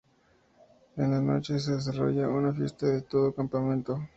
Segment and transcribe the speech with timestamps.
[0.95, 4.01] En la noche, se desarrolla una fiesta de todo el campamento.